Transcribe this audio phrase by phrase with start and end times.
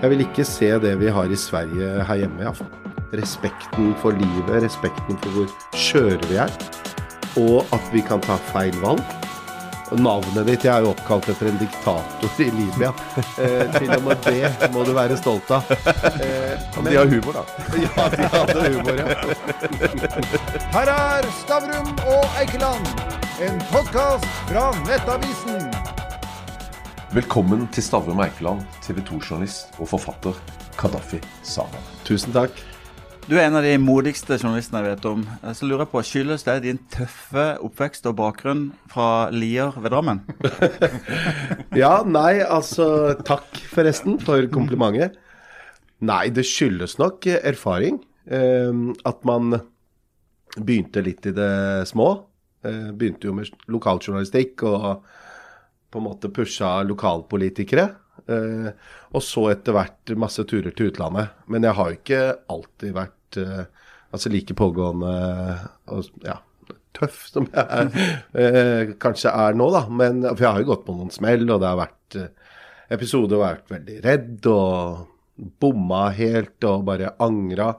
[0.00, 2.70] Jeg vil ikke se det vi har i Sverige her hjemme, iallfall.
[3.20, 6.52] Respekten for livet, respekten for hvor skjøre vi er.
[7.40, 9.02] Og at vi kan ta feil valg.
[9.90, 12.92] Navnet ditt Jeg er jo oppkalt etter en diktator i Libya.
[13.42, 15.66] Eh, til og med det må du være stolt av.
[16.22, 17.44] Eh, Men de har humor, da.
[17.88, 19.06] ja, de hadde humor, ja.
[20.78, 22.86] Her er Stavrum og Eikeland,
[23.42, 25.69] en podkast fra Nettavisen.
[27.10, 30.36] Velkommen til Stavrum Eikeland, TV 2-journalist og forfatter
[30.78, 31.88] Kadafi Saman.
[32.06, 32.54] Tusen takk.
[33.26, 35.24] Du er en av de modigste journalistene jeg vet om.
[35.50, 38.62] Så lurer jeg på, Skyldes det din tøffe oppvekst og bakgrunn
[38.94, 40.22] fra Lier ved Drammen?
[41.82, 45.18] Ja, nei, altså Takk forresten for komplimentet.
[46.06, 47.98] Nei, det skyldes nok erfaring.
[48.30, 48.70] Eh,
[49.02, 49.56] at man
[50.54, 51.54] begynte litt i det
[51.90, 52.12] små.
[52.62, 55.02] Eh, begynte jo med lokaljournalistikk og
[55.90, 57.86] på en måte pusha lokalpolitikere.
[58.30, 58.68] Eh,
[59.10, 61.34] og så etter hvert masse turer til utlandet.
[61.50, 62.22] Men jeg har jo ikke
[62.54, 63.64] alltid vært eh,
[64.10, 65.14] altså like pågående
[65.90, 66.38] og ja,
[66.96, 67.90] tøff som jeg
[68.34, 69.84] eh, kanskje er nå, da.
[69.88, 72.58] Men, for jeg har jo gått på noen smell, og det har vært eh,
[72.96, 77.72] episoder hvor jeg har vært veldig redd og bomma helt og bare angra.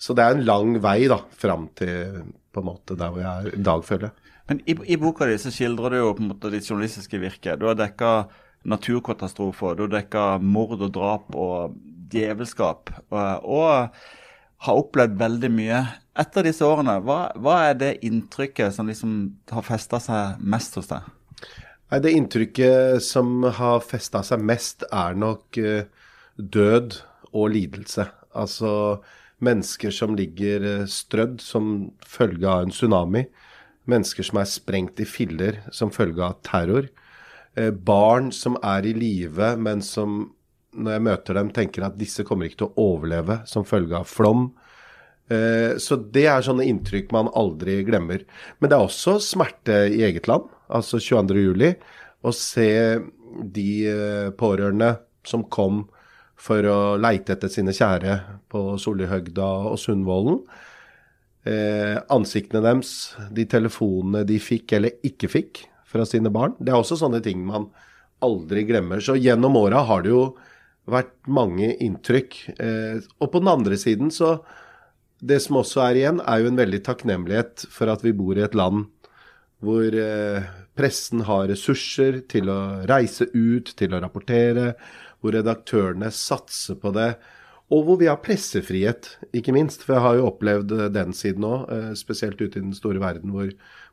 [0.00, 3.32] Så det er en lang vei da, fram til på en måte der hvor jeg
[3.52, 4.21] er i dag, føler jeg.
[4.50, 7.56] Men i, i boka di så skildrer du jo på en måte ditt journalistiske virke.
[7.58, 8.12] Du har dekka
[8.68, 11.78] naturkatastrofer, du har dekka mord og drap og
[12.12, 12.92] djevelskap.
[13.10, 15.80] Og, og har opplevd veldig mye.
[16.18, 19.16] Etter disse årene, hva, hva er det inntrykket som liksom
[19.50, 21.08] har festa seg mest hos deg?
[21.92, 25.88] Nei, Det inntrykket som har festa seg mest, er nok eh,
[26.36, 27.00] død
[27.32, 28.06] og lidelse.
[28.38, 28.72] Altså
[29.42, 33.26] mennesker som ligger eh, strødd som følge av en tsunami.
[33.92, 36.88] Mennesker som er sprengt i filler som følge av terror.
[37.54, 40.32] Eh, barn som er i live, men som
[40.72, 44.08] når jeg møter dem, tenker at disse kommer ikke til å overleve som følge av
[44.08, 44.50] flom.
[45.28, 48.24] Eh, Så det er sånne inntrykk man aldri glemmer.
[48.58, 51.76] Men det er også smerte i eget land, altså 22.07.
[52.22, 52.70] Å se
[53.52, 55.86] de eh, pårørende som kom
[56.42, 58.18] for å leite etter sine kjære
[58.50, 60.40] på Solihøgda og Sundvolden.
[61.42, 66.54] Eh, ansiktene deres, de telefonene de fikk eller ikke fikk fra sine barn.
[66.62, 67.66] Det er også sånne ting man
[68.22, 69.02] aldri glemmer.
[69.02, 70.24] Så gjennom åra har det jo
[70.90, 72.38] vært mange inntrykk.
[72.62, 74.40] Eh, og på den andre siden så
[75.22, 78.42] Det som også er igjen, er jo en veldig takknemlighet for at vi bor i
[78.42, 78.88] et land
[79.62, 84.72] hvor eh, pressen har ressurser til å reise ut, til å rapportere,
[85.22, 87.12] hvor redaktørene satser på det.
[87.72, 89.86] Og hvor vi har pressefrihet, ikke minst.
[89.86, 93.00] For jeg har jo opplevd eh, den siden òg, eh, spesielt ute i den store
[93.02, 93.48] verden hvor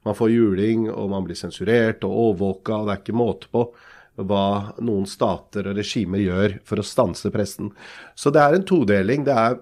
[0.08, 3.66] man får juling og man blir sensurert og overvåka, og det er ikke måte på
[4.20, 7.72] hva noen stater og regimer gjør for å stanse pressen.
[8.20, 9.26] Så det er en todeling.
[9.28, 9.60] Det er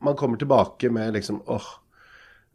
[0.00, 1.66] Man kommer tilbake med liksom åh,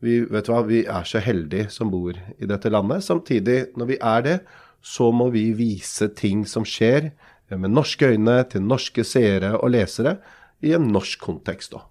[0.01, 3.03] vi, vet du hva, vi er så heldige som bor i dette landet.
[3.05, 4.39] Samtidig, når vi er det,
[4.81, 7.11] så må vi vise ting som skjer
[7.53, 10.15] med norske øyne til norske seere og lesere
[10.63, 11.87] i en norsk kontekst òg.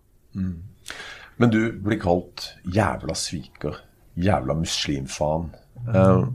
[1.36, 3.80] Men du blir kalt jævla sviker.
[4.14, 5.50] Jævla muslimfaen.
[5.90, 6.26] Eh,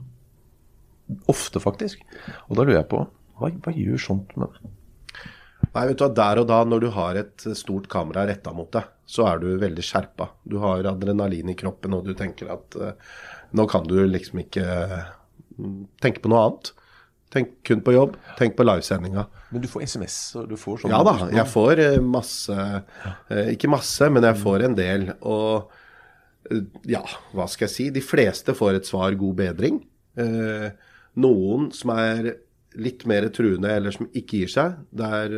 [1.32, 2.04] ofte, faktisk.
[2.50, 3.06] Og da lurer jeg på
[3.40, 4.76] hva, hva gjør sånt med deg?
[5.70, 8.72] Nei, vet du hva, Der og da, når du har et stort kamera retta mot
[8.74, 10.30] deg, så er du veldig skjerpa.
[10.44, 13.16] Du har adrenalin i kroppen, og du tenker at eh,
[13.56, 14.66] nå kan du liksom ikke
[15.58, 16.74] mm, tenke på noe annet.
[17.34, 18.16] Tenk kun på jobb.
[18.40, 19.28] Tenk på livesendinga.
[19.54, 20.18] Men du får SMS,
[20.50, 24.66] du får sånn Ja da, jeg får eh, masse eh, Ikke masse, men jeg får
[24.66, 25.08] en del.
[25.30, 25.70] Og
[26.50, 27.04] eh, ja,
[27.38, 27.90] hva skal jeg si?
[27.94, 29.82] De fleste får et svar god bedring.
[31.20, 32.34] Noen som er
[32.80, 35.32] litt mer truende, eller som ikke gir seg, der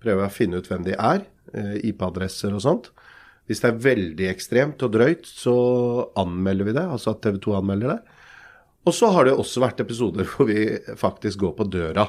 [0.00, 1.22] prøver jeg å finne ut hvem de er.
[1.86, 2.90] IP-adresser og sånt.
[3.46, 5.54] Hvis det er veldig ekstremt og drøyt, så
[6.18, 6.86] anmelder vi det.
[6.86, 8.19] Altså at TV 2 anmelder det.
[8.88, 10.64] Og så har det også vært episoder hvor vi
[10.98, 12.06] faktisk går på døra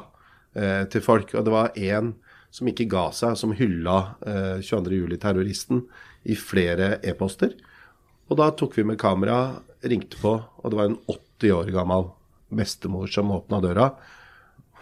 [0.56, 1.34] eh, til folk.
[1.36, 2.14] Og det var én
[2.52, 5.84] som ikke ga seg, som hylla eh, 22.07-terroristen
[6.32, 7.54] i flere e-poster.
[8.32, 12.10] Og da tok vi med kamera, ringte på, og det var en 80 år gammel
[12.52, 13.92] bestemor som åpna døra.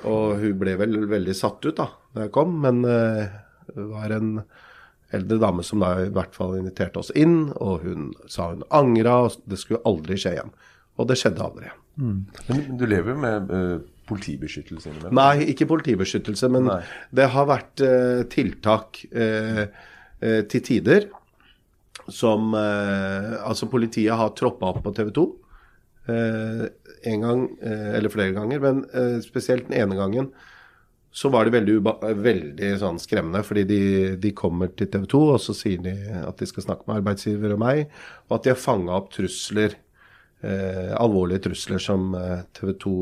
[0.10, 3.30] Og hun ble vel veldig satt ut da da jeg kom, men eh,
[3.70, 4.32] det var en
[5.14, 9.24] eldre dame som da i hvert fall inviterte oss inn, og hun sa hun angra,
[9.26, 10.54] og det skulle aldri skje igjen.
[11.00, 11.72] Og det skjedde aldri.
[12.00, 13.78] Men du lever jo med uh,
[14.10, 15.16] politibeskyttelse innimellom?
[15.20, 16.82] Nei, ikke politibeskyttelse, men Nei.
[17.16, 19.66] det har vært uh, tiltak uh,
[20.20, 21.10] til tider
[22.12, 25.24] som Altså, politiet har troppa opp på TV 2
[26.10, 26.64] eh,
[27.12, 28.80] en gang, eller flere ganger, men
[29.22, 30.32] spesielt den ene gangen
[31.14, 31.76] så var det veldig,
[32.24, 33.82] veldig sånn skremmende, fordi de,
[34.20, 37.54] de kommer til TV 2, og så sier de at de skal snakke med arbeidsgiver
[37.54, 37.86] og meg,
[38.26, 39.78] og at de har fanga opp trusler,
[40.46, 42.96] eh, alvorlige trusler som eh, TV 2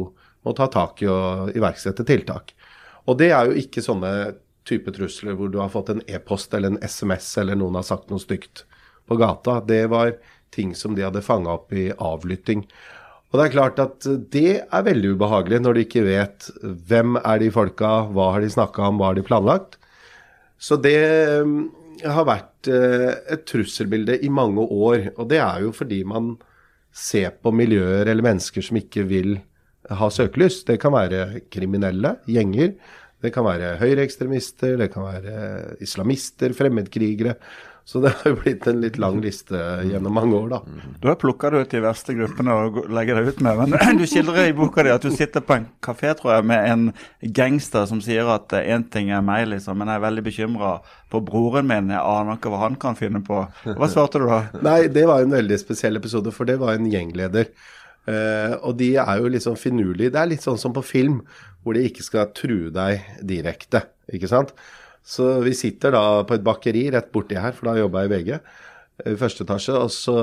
[0.47, 2.53] må ta tak i og iverksette tiltak.
[3.07, 4.11] Og det er jo ikke sånne
[4.67, 8.11] type trusler hvor du har fått en e-post eller en SMS eller noen har sagt
[8.11, 8.65] noe stygt
[9.07, 9.61] på gata.
[9.63, 10.15] Det var
[10.55, 12.65] ting som de hadde fanga opp i avlytting.
[13.31, 17.41] Og det er klart at det er veldig ubehagelig når du ikke vet hvem er
[17.41, 19.75] de folka, hva har de snakka om, hva har de planlagt.
[20.57, 20.95] Så det
[21.43, 21.57] mm,
[22.07, 25.11] har vært eh, et trusselbilde i mange år.
[25.17, 26.35] Og det er jo fordi man
[26.97, 29.37] ser på miljøer eller mennesker som ikke vil
[29.97, 30.63] ha søkelys.
[30.67, 32.73] Det kan være kriminelle, gjenger.
[33.23, 37.37] Det kan være høyreekstremister, det kan være islamister, fremmedkrigere.
[37.87, 39.55] Så det har jo blitt en litt lang liste
[39.87, 40.57] gjennom mange år, da.
[40.99, 43.61] Du har plukka det ut de verste gruppene og legger det ut med.
[43.61, 46.67] Men du skildrer i boka di at du sitter på en kafé tror jeg, med
[46.67, 46.81] en
[47.37, 50.71] gangster som sier at én ting er meg, liksom, men jeg er veldig bekymra
[51.07, 51.93] for broren min.
[51.95, 53.39] Jeg aner ikke hva han kan finne på.
[53.63, 54.41] Hva svarte du da?
[54.67, 57.53] Nei, det var en veldig spesiell episode, for det var en gjengleder.
[58.03, 60.11] Uh, og de er jo litt sånn finurlige.
[60.11, 61.21] Det er litt sånn som på film,
[61.63, 63.85] hvor de ikke skal true deg direkte.
[64.11, 64.51] ikke sant?
[65.07, 68.13] Så vi sitter da på et bakeri rett borti her, for da jobba jeg i
[68.15, 68.33] VG,
[69.07, 69.77] i første etasje.
[69.79, 70.17] Og så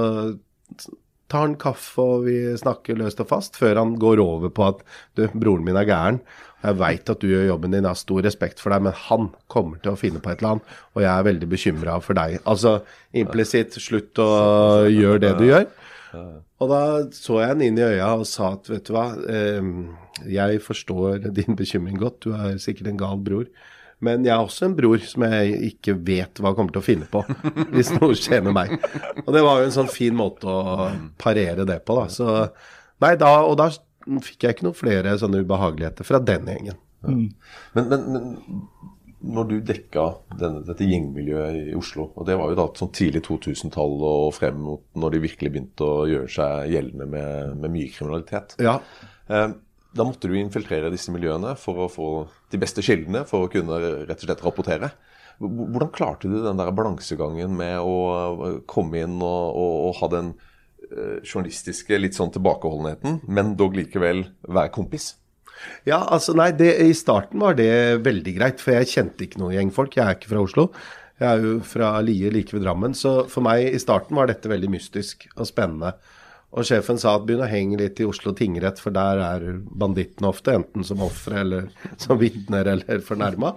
[1.32, 4.82] tar han kaffe, og vi snakker løst og fast, før han går over på at
[5.16, 6.20] du, broren min er gæren.
[6.64, 9.28] Jeg veit at du gjør jobben din, jeg har stor respekt for deg, men han
[9.52, 12.38] kommer til å finne på et eller annet, og jeg er veldig bekymra for deg.
[12.48, 12.78] Altså
[13.16, 14.30] implisitt, slutt å
[14.88, 15.68] gjøre det du gjør.
[16.62, 16.80] Og da
[17.12, 19.70] så jeg han inn i øya og sa at vet du hva, eh,
[20.30, 23.48] jeg forstår din bekymring godt, du er sikkert en gal bror.
[24.04, 27.08] Men jeg har også en bror som jeg ikke vet hva kommer til å finne
[27.10, 27.22] på
[27.74, 28.76] hvis noe skjer med meg.
[29.24, 30.88] Og det var jo en sånn fin måte å
[31.20, 32.08] parere det på, da.
[32.12, 32.28] Så
[33.04, 33.70] nei, da, og da
[34.24, 36.80] fikk jeg ikke noen flere sånne ubehageligheter fra den gjengen.
[37.04, 37.14] Ja.
[37.76, 38.28] Men, men, men,
[39.24, 40.04] når du dekka
[40.36, 44.58] denne, dette gjengmiljøet i Oslo, og det var jo da sånn tidlig 2000-tall og frem
[44.60, 48.56] mot når de virkelig begynte å gjøre seg gjeldende med, med mye kriminalitet.
[48.64, 48.78] Ja.
[49.32, 49.46] Eh,
[49.94, 52.08] da måtte du infiltrere disse miljøene for å få
[52.52, 54.90] de beste kildene for å kunne rett og slett rapportere.
[55.42, 60.32] Hvordan klarte du den der balansegangen med å komme inn og, og, og ha den
[60.34, 65.14] uh, journalistiske litt sånn tilbakeholdenheten, men dog likevel være kompis?
[65.88, 69.56] Ja, altså nei, det, I starten var det veldig greit, for jeg kjente ikke noen
[69.56, 69.96] gjengfolk.
[69.98, 70.68] Jeg er ikke fra Oslo.
[71.22, 72.94] Jeg er jo fra Lier like ved Drammen.
[72.98, 75.94] Så for meg i starten var dette veldig mystisk og spennende.
[76.54, 80.30] Og sjefen sa at begynn å henge litt i Oslo tingrett, for der er bandittene
[80.30, 81.66] ofte, enten som ofre eller
[82.04, 83.56] som vitner eller fornærma.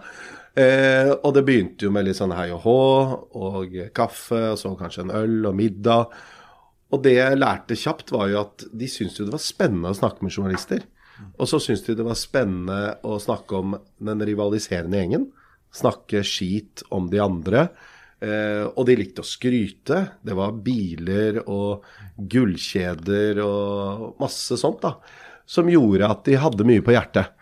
[0.58, 2.80] Eh, og det begynte jo med litt sånn hei og hå
[3.38, 6.18] og kaffe, og så kanskje en øl og middag.
[6.96, 10.00] Og det jeg lærte kjapt, var jo at de syntes jo det var spennende å
[10.00, 10.86] snakke med journalister.
[11.38, 13.78] Og så syntes de det var spennende å snakke om
[14.10, 15.30] den rivaliserende gjengen.
[15.74, 17.68] Snakke skit om de andre.
[18.18, 20.00] Eh, og de likte å skryte.
[20.26, 21.86] Det var biler og
[22.18, 24.96] gullkjeder og masse sånt da,
[25.46, 27.36] som gjorde at de hadde mye på hjertet.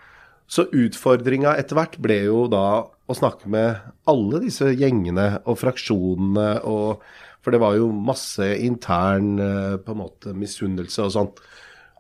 [0.52, 3.80] Så utfordringa etter hvert ble jo da å snakke med
[4.10, 7.06] alle disse gjengene og fraksjonene og
[7.46, 11.42] For det var jo masse intern eh, på en måte misunnelse og sånt.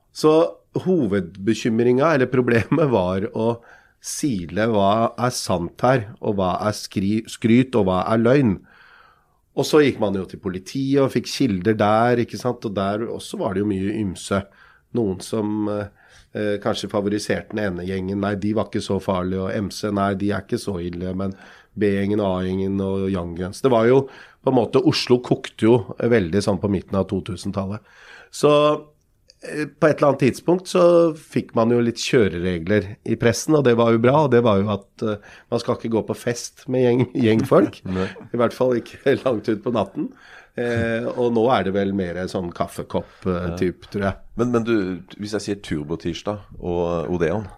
[0.09, 0.31] Så
[0.81, 3.51] hovedbekymringa, eller problemet, var å
[4.05, 8.55] sile hva er sant her, og hva er skry, skryt, og hva er løgn.
[9.55, 12.65] Og så gikk man jo til politiet og fikk kilder der, ikke sant.
[12.67, 14.41] Og der også var det jo mye ymse.
[14.95, 18.19] Noen som eh, kanskje favoriserte den ene gjengen.
[18.23, 19.45] Nei, de var ikke så farlige.
[19.47, 21.13] Og MC, nei, de er ikke så ille.
[21.17, 21.37] Men
[21.79, 23.63] B-gjengen, A-gjengen og Young Guns.
[23.63, 27.95] Det var jo på en måte Oslo kokte jo veldig sånn på midten av 2000-tallet.
[28.35, 28.94] Så Eh,
[29.79, 30.83] på et eller annet tidspunkt så
[31.15, 34.15] fikk man jo litt kjøreregler i pressen, og det var jo bra.
[34.25, 37.81] Og det var jo at uh, man skal ikke gå på fest med gjeng, gjengfolk.
[38.33, 40.09] I hvert fall ikke langt ut på natten.
[40.55, 44.19] Eh, og nå er det vel mer sånn kaffekopp-type, uh, tror jeg.
[44.39, 44.75] Men, men du,
[45.19, 47.49] hvis jeg sier Turbotirsdag og Odeon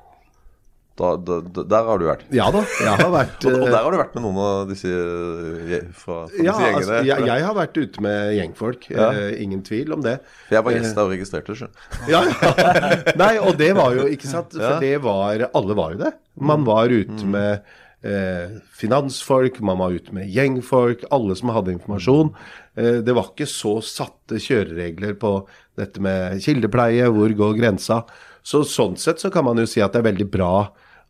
[0.98, 2.24] da, da, der har du vært?
[2.34, 4.92] Ja da, jeg har vært og, og, der har du vært med noen av disse
[4.92, 6.82] eh, fra, fra ja, disse gjengene?
[6.82, 9.10] Altså, jeg, jeg, har vært ute med gjengfolk, ja.
[9.14, 10.18] uh, ingen tvil om det.
[10.48, 11.70] For jeg var gjest og registrerte det,
[12.14, 13.10] ja, ja.
[13.20, 16.14] Nei, og det var jo, ikke sant, for det var Alle var jo det.
[16.38, 17.36] Man var ute mm.
[17.36, 17.68] med
[18.08, 22.34] uh, finansfolk, man var ute med gjengfolk, alle som hadde informasjon.
[22.78, 25.38] Uh, det var ikke så satte kjøreregler på
[25.78, 28.02] dette med kildepleie, hvor går grensa.
[28.48, 30.52] Så sånn sett så kan man jo si at det er veldig bra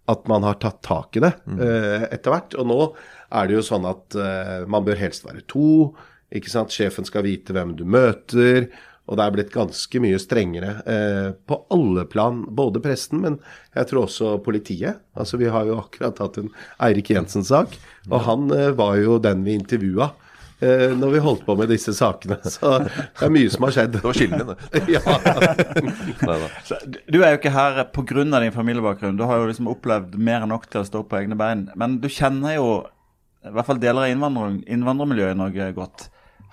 [0.08, 2.58] at man har tatt tak i det uh, etter hvert.
[2.60, 2.82] Og nå
[3.36, 5.94] er det jo sånn at uh, man bør helst være to.
[6.32, 6.72] ikke sant?
[6.72, 8.70] Sjefen skal vite hvem du møter.
[9.08, 12.42] Og det er blitt ganske mye strengere eh, på alle plan.
[12.60, 13.38] Både presten, men
[13.76, 15.00] jeg tror også politiet.
[15.16, 16.52] Altså Vi har jo akkurat hatt en
[16.84, 17.78] Eirik Jensen-sak,
[18.12, 20.12] og han eh, var jo den vi intervjua.
[20.60, 22.40] Eh, når vi holdt på med disse sakene.
[22.50, 23.92] Så det er mye som har skjedd.
[23.94, 24.82] Det var skillelinjen, det.
[24.96, 25.02] ja.
[26.66, 28.24] Så du- er jo ikke her pga.
[28.42, 29.18] din familiebakgrunn.
[29.20, 31.68] Du har jo liksom opplevd mer enn nok til å stå på egne bein.
[31.76, 32.70] Men du kjenner jo
[33.46, 36.08] i hvert fall deler av innvandrer, innvandrermiljøet i Norge godt.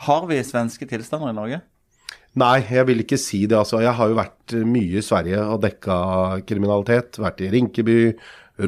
[0.04, 1.62] Har vi svenske tilstander i Norge?
[2.36, 3.56] Nei, jeg vil ikke si det.
[3.56, 3.80] altså.
[3.82, 5.96] Jeg har jo vært mye i Sverige og dekka
[6.46, 7.16] kriminalitet.
[7.22, 7.98] Vært i Rinkeby,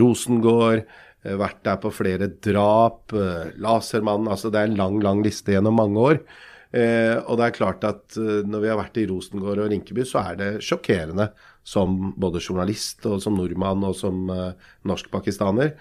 [0.01, 0.87] Rosengård,
[1.35, 3.13] vært der på flere drap.
[3.13, 4.31] eh, Lasermannen.
[4.31, 6.23] Altså det er en lang, lang liste gjennom mange år.
[6.77, 10.05] Eh, og det er klart at eh, når vi har vært i Rosengård og Rinkeby,
[10.07, 11.31] så er det sjokkerende
[11.67, 15.75] som både journalist og som nordmann og som eh, norsk-pakistaner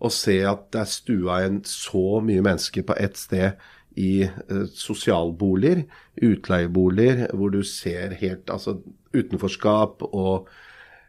[0.00, 3.60] å se at det er stua inn så mye mennesker på ett sted
[4.00, 5.84] i eh, sosialboliger,
[6.24, 8.78] utleieboliger, hvor du ser helt altså
[9.12, 10.48] utenforskap og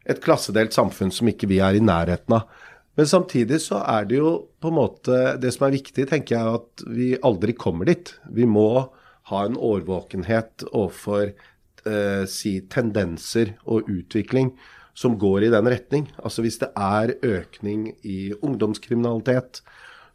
[0.09, 2.60] et klassedelt samfunn som ikke vi er i nærheten av.
[2.99, 6.59] Men samtidig så er det jo på en måte Det som er viktig, tenker jeg,
[6.59, 8.13] at vi aldri kommer dit.
[8.27, 8.91] Vi må
[9.31, 14.51] ha en årvåkenhet overfor eh, si tendenser og utvikling
[14.97, 16.09] som går i den retning.
[16.19, 19.61] Altså hvis det er økning i ungdomskriminalitet,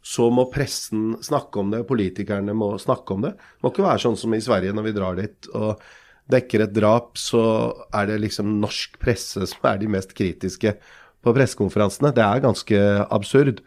[0.05, 3.33] så må pressen snakke om det, politikerne må snakke om det.
[3.35, 5.81] Det må ikke være sånn som i Sverige når vi drar dit og
[6.31, 7.41] dekker et drap, så
[7.95, 10.77] er det liksom norsk presse som er de mest kritiske
[11.25, 12.13] på pressekonferansene.
[12.15, 12.83] Det er ganske
[13.13, 13.63] absurd.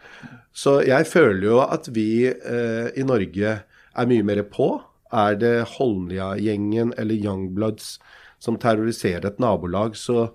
[0.52, 4.72] Så jeg føler jo at vi eh, i Norge er mye mer på.
[5.10, 7.96] Er det Holmlia-gjengen eller Youngbloods
[8.40, 10.30] som terroriserer et nabolag, så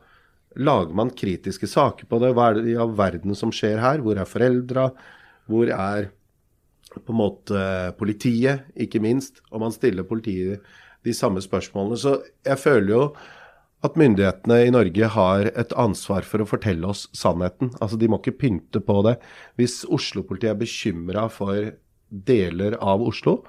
[0.56, 2.34] lager man kritiske saker på det.
[2.36, 4.04] Hva er det i all verden som skjer her?
[4.04, 4.90] Hvor er foreldra?
[5.50, 6.12] Hvor er
[6.96, 7.62] på en måte
[8.00, 9.42] politiet, ikke minst?
[9.52, 10.64] Og man stiller politiet
[11.06, 11.98] de samme spørsmålene.
[12.00, 13.02] Så jeg føler jo
[13.86, 17.72] at myndighetene i Norge har et ansvar for å fortelle oss sannheten.
[17.80, 19.16] Altså De må ikke pynte på det.
[19.60, 21.72] Hvis Oslo-politiet er bekymra for
[22.10, 23.40] deler av Oslo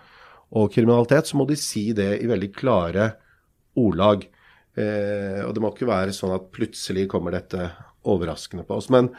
[0.57, 3.11] og kriminalitet, så må de si det i veldig klare
[3.77, 4.27] ordlag.
[4.77, 7.71] Eh, og det må ikke være sånn at plutselig kommer dette
[8.07, 8.91] overraskende på oss.
[8.93, 9.11] Men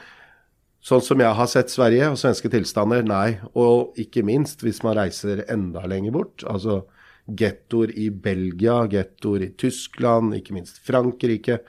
[0.85, 3.39] sånn som jeg har sett Sverige og svenske tilstander, nei.
[3.59, 6.45] Og ikke minst hvis man reiser enda lenger bort.
[6.47, 6.85] altså
[7.27, 11.59] Gettoer i Belgia, gettoer i Tyskland, ikke minst Frankrike.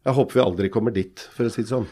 [0.00, 1.84] Jeg håper vi aldri kommer dit, for å si det sånn.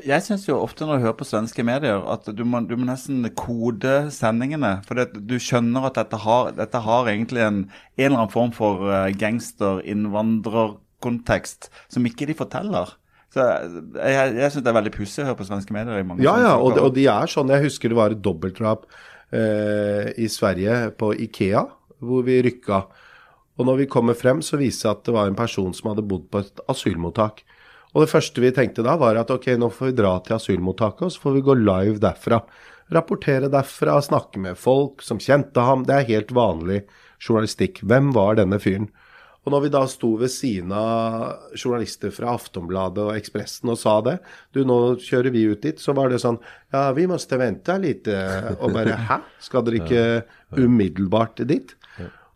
[0.00, 2.86] Jeg syns jo ofte når jeg hører på svenske medier, at du må, du må
[2.88, 4.80] nesten kode sendingene.
[4.86, 8.52] For det, du skjønner at dette har, dette har egentlig en, en eller annen form
[8.56, 12.86] for uh, gangster-innvandrerkontekst som ikke de forteller.
[13.30, 16.00] Så jeg, jeg, jeg syns det er veldig pussig å høre på svenske medier.
[16.00, 17.52] i mange Ja, ja, og, de, og de er sånn.
[17.52, 18.80] Jeg husker det var et dobbeltdrap
[19.36, 21.62] eh, i Sverige på Ikea,
[22.02, 22.82] hvor vi rykka.
[23.60, 25.90] Og når vi kommer frem, så viser det seg at det var en person som
[25.92, 27.42] hadde bodd på et asylmottak.
[27.90, 31.08] Og det første vi tenkte da, var at ok, nå får vi dra til asylmottaket,
[31.08, 32.40] og så får vi gå live derfra.
[32.94, 35.84] Rapportere derfra, snakke med folk som kjente ham.
[35.86, 36.84] Det er helt vanlig
[37.20, 37.82] journalistikk.
[37.86, 38.88] Hvem var denne fyren?
[39.40, 43.94] Og når vi da sto ved siden av journalister fra Aftonbladet og Ekspressen og sa
[44.04, 44.18] det,
[44.52, 46.36] du nå kjører vi ut dit, så var det sånn
[46.74, 48.10] ja, vi måtte vente litt.
[48.60, 51.72] Og bare hæ, skal dere ikke umiddelbart dit?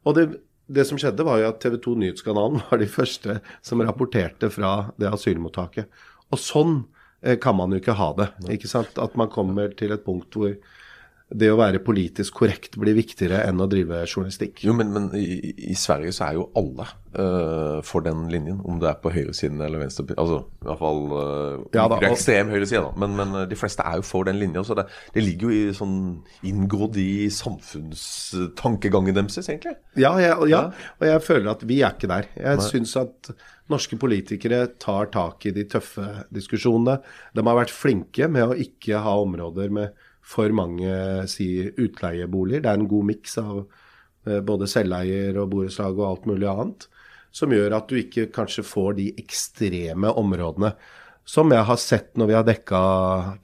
[0.05, 0.25] Og det,
[0.67, 4.75] det som skjedde, var jo at TV 2 Nyhetskanalen var de første som rapporterte fra
[5.01, 5.91] det asylmottaket.
[6.33, 6.79] Og sånn
[7.23, 8.31] eh, kan man jo ikke ha det.
[8.57, 8.99] ikke sant?
[9.01, 10.57] At man kommer til et punkt hvor
[11.35, 14.63] det å være politisk korrekt blir viktigere enn å drive journalistikk.
[14.67, 18.79] Jo, men, men i, i Sverige så er jo alle uh, for den linjen, om
[18.83, 22.85] det er på høyresiden eller venstre Altså i hvert fall uh, Ja da, ekstrem høyreside,
[22.87, 22.93] da.
[23.03, 24.63] Men, men øh, de fleste er jo for den linja.
[24.67, 24.87] Så det,
[25.17, 25.99] det ligger jo i sånn
[26.47, 29.75] inngrodd i samfunnstankegangen deres, egentlig.
[29.99, 30.69] Ja, jeg, ja,
[31.01, 32.31] og jeg føler at vi er ikke der.
[32.39, 33.35] Jeg syns at
[33.73, 37.01] norske politikere tar tak i de tøffe diskusjonene.
[37.35, 40.91] De har vært flinke med å ikke ha områder med for mange
[41.31, 42.65] si, utleieboliger.
[42.65, 46.89] Det er en god miks av eh, både selveier og borettslag og alt mulig annet.
[47.35, 50.73] Som gjør at du ikke kanskje får de ekstreme områdene
[51.25, 52.81] som jeg har sett når vi har dekka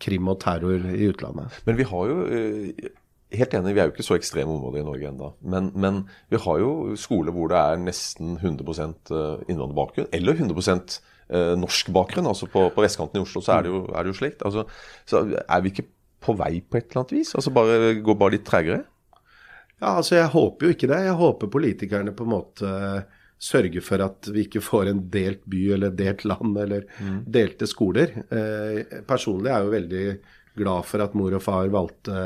[0.05, 1.63] krim og terror i utlandet.
[1.65, 2.89] Men vi har jo øh,
[3.31, 5.29] Helt enig, vi er jo ikke så ekstreme områder i Norge ennå.
[5.53, 6.01] Men, men
[6.35, 9.13] vi har jo skoler hvor det er nesten 100%
[9.47, 10.99] innvandrerbakgrunn, eller 100
[11.31, 12.27] eh, norsk bakgrunn.
[12.27, 14.43] altså På, på vestkanten i Oslo så er det jo, er det jo slikt.
[14.43, 14.67] Altså,
[15.07, 15.87] så er vi ikke
[16.21, 17.35] på vei på et eller annet vis?
[17.39, 18.83] Altså bare Går bare litt tregere?
[19.81, 21.01] Ja, altså Jeg håper jo ikke det.
[21.07, 22.75] Jeg håper politikerne på en måte
[23.41, 26.85] sørger for at vi ikke får en delt by eller delt land eller
[27.25, 28.13] delte skoler.
[28.29, 30.07] Eh, personlig er jeg jo veldig
[30.61, 32.25] glad for at mor og far valgte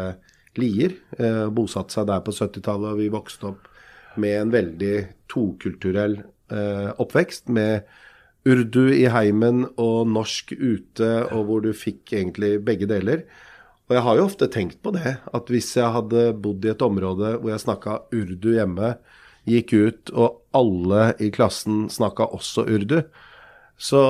[0.58, 0.96] Lier.
[1.18, 3.70] Eh, bosatte seg der på 70-tallet, og vi vokste opp
[4.22, 4.94] med en veldig
[5.30, 6.18] tokulturell
[6.50, 7.86] eh, oppvekst med
[8.44, 13.24] urdu i heimen og norsk ute, og hvor du fikk egentlig begge deler.
[13.88, 16.82] Og jeg har jo ofte tenkt på det, at hvis jeg hadde bodd i et
[16.84, 18.94] område hvor jeg snakka urdu hjemme,
[19.44, 23.02] gikk ut, og alle i klassen snakka også urdu,
[23.76, 24.00] så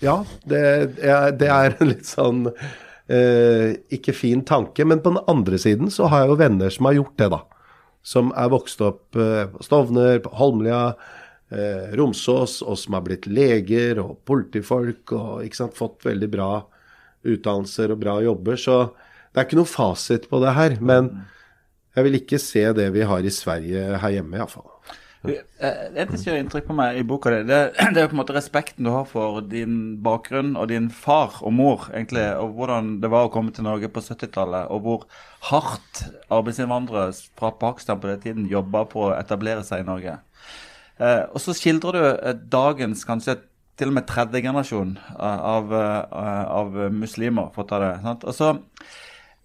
[0.00, 0.14] ja,
[0.48, 0.62] det,
[1.04, 4.86] er- det er en litt sånn eh, ikke fin tanke.
[4.88, 7.42] Men på den andre siden så har jeg jo venner som har gjort det, da.
[8.08, 10.82] Som er vokst opp eh, på Stovner, på Holmlia,
[11.52, 16.50] eh, Romsås, og som har blitt leger og politifolk og ikke sant, fått veldig bra
[17.26, 18.60] utdannelser og bra jobber.
[18.60, 18.78] Så
[19.32, 20.78] det er ikke noe fasit på det her.
[20.80, 21.12] Men
[21.96, 24.70] jeg vil ikke se det vi har i Sverige her hjemme, iallfall.
[25.26, 25.34] Eh,
[25.94, 27.58] Det som gjør inntrykk på meg i boka di, det,
[27.94, 31.52] det er på en måte respekten du har for din bakgrunn og din far og
[31.58, 35.04] mor, egentlig, og hvordan det var å komme til Norge på 70-tallet, og hvor
[35.50, 40.18] hardt arbeidsinnvandrere fra Pakistan på den tiden jobba på å etablere seg i Norge.
[40.98, 43.40] Eh, og så skildrer du eh, dagens kanskje
[43.78, 47.92] til og med tredje generasjon eh, av, eh, av muslimer, for å ta det.
[48.06, 48.26] Sant?
[48.28, 48.54] Og så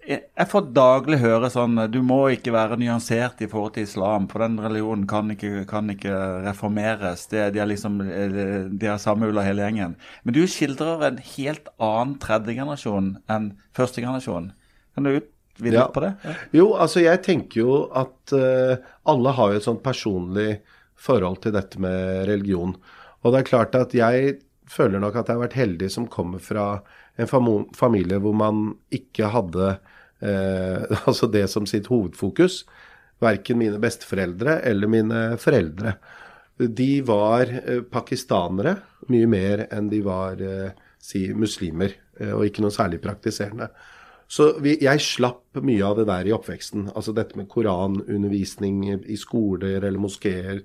[0.04, 4.44] jeg får daglig høre sånn Du må ikke være nyansert i forhold til islam, for
[4.44, 6.12] den religionen kan ikke, kan ikke
[6.44, 7.28] reformeres.
[7.32, 9.96] Det, de er liksom eh, De er samme ulla hele gjengen.
[10.24, 14.52] Men du skildrer en helt annen tredjegenerasjon enn førstegenerasjon.
[14.94, 15.88] Kan du utvide Ja.
[15.94, 16.12] på det?
[16.26, 16.36] Ja.
[16.60, 18.76] Jo, altså jeg tenker jo at uh,
[19.08, 20.60] alle har jo et sånt personlig
[21.00, 22.76] forhold til dette med religion.
[23.24, 24.38] Og det er klart at jeg
[24.70, 26.68] føler nok at jeg har vært heldig som kommer fra
[27.20, 27.30] en
[27.78, 29.76] familie hvor man ikke hadde
[30.24, 32.64] eh, altså det som sitt hovedfokus.
[33.24, 35.98] Verken mine besteforeldre eller mine foreldre.
[36.58, 38.78] De var eh, pakistanere
[39.12, 40.72] mye mer enn de var eh,
[41.04, 43.70] si muslimer, eh, og ikke noe særlig praktiserende.
[44.34, 46.88] Så vi, jeg slapp mye av det der i oppveksten.
[46.96, 50.64] Altså dette med koranundervisning i skoler eller moskeer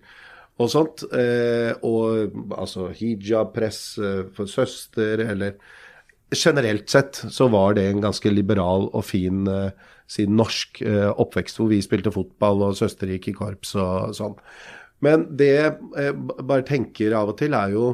[0.59, 1.05] og sånt.
[1.15, 5.61] Eh, og altså hijab-press eh, for søster, eller
[6.29, 9.71] Generelt sett så var det en ganske liberal og fin eh,
[10.05, 10.83] si norsk
[11.21, 14.35] oppvekst, hvor vi spilte fotball og søster gikk i korps og sånn.
[15.05, 17.87] Men det jeg bare tenker av og til, er jo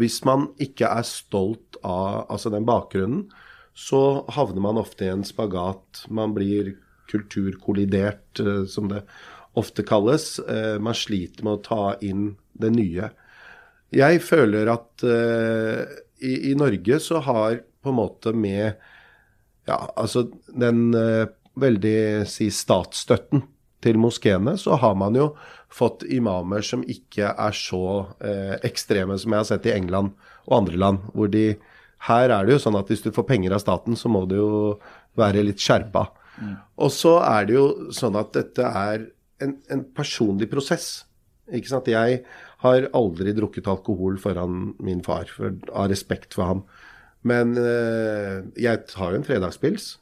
[0.00, 3.26] hvis man ikke er stolt av altså den bakgrunnen,
[3.76, 6.06] så havner man ofte i en spagat.
[6.08, 6.72] Man blir
[7.12, 9.04] kulturkollidert, som det
[9.58, 10.38] ofte kalles.
[10.38, 13.10] Eh, Man sliter med å ta inn det nye.
[13.94, 15.84] Jeg føler at eh,
[16.24, 18.74] i, i Norge så har på en måte med
[19.68, 21.26] ja, altså den eh,
[21.60, 23.44] veldig si statsstøtten
[23.84, 25.28] til moskeene, så har man jo
[25.74, 27.84] fått imamer som ikke er så
[28.24, 30.14] eh, ekstreme som jeg har sett i England
[30.48, 31.08] og andre land.
[31.12, 31.54] hvor de,
[32.08, 34.36] Her er det jo sånn at hvis du får penger av staten, så må du
[34.38, 34.52] jo
[35.20, 36.08] være litt skjerpa.
[36.82, 39.04] Og så er det jo sånn at dette er
[39.42, 41.04] en, en personlig prosess.
[41.52, 41.90] Ikke sant?
[41.90, 42.22] Jeg
[42.64, 46.64] har aldri drukket alkohol foran min far for, av respekt for ham.
[47.24, 49.94] Men eh, jeg tar jo en fredagspils,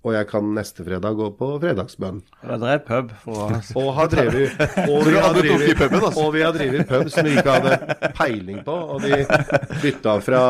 [0.00, 2.22] og jeg kan neste fredag gå på fredagsbønn.
[2.48, 6.88] Og et pub for Og har drevet og vi har drevet, og vi har drevet
[6.88, 8.76] pub som vi ikke hadde peiling på.
[8.94, 9.18] Og vi
[9.82, 10.42] bytta fra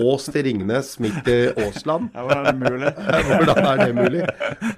[0.00, 2.08] Ås til Ringnes midt i Åsland.
[2.14, 2.94] Ja, Hvordan er det mulig?
[3.36, 4.24] Hvordan er det mulig?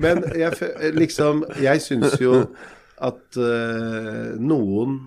[0.02, 2.42] Men jeg, liksom, jeg syns jo
[3.02, 4.98] at uh, noen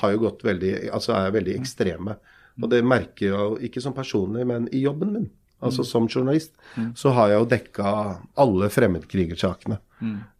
[0.00, 2.18] har jo gått veldig Altså er veldig ekstreme.
[2.58, 5.34] Og det merker jeg jo ikke som personlig, men i jobben min.
[5.64, 6.52] Altså som journalist
[6.98, 7.90] så har jeg jo dekka
[8.36, 9.78] alle fremmedkrigersakene.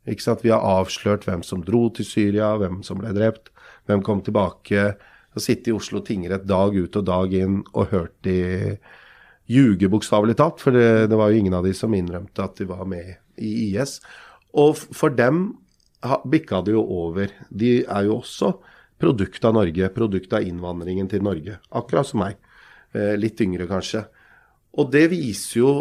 [0.06, 0.44] Ikke sant?
[0.44, 3.48] Vi har avslørt hvem som dro til Syria, hvem som ble drept,
[3.88, 4.92] hvem kom tilbake.
[5.36, 8.76] Å sitte i Oslo tingrett dag ut og dag inn og hørt de
[9.48, 10.60] ljuge, bokstavelig talt.
[10.60, 13.72] For det, det var jo ingen av de som innrømte at de var med i
[13.72, 13.98] IS.
[14.56, 15.48] Og for dem
[16.28, 17.32] bikka det jo over.
[17.50, 18.54] De er jo også
[19.00, 21.58] produkt av Norge, produkt av innvandringen til Norge.
[21.76, 22.38] Akkurat som meg.
[22.96, 24.06] Eh, litt yngre, kanskje.
[24.76, 25.72] Og det viser jo